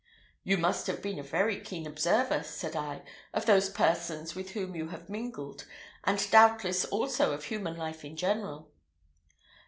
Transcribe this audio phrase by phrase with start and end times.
[0.43, 3.03] "You must have been a very keen observer," said I,
[3.35, 5.67] "of those persons with whom you have mingled,
[6.03, 8.71] and doubtless also of human life in general."